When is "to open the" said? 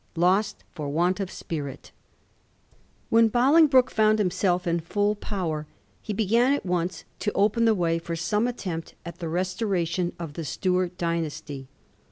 7.19-7.75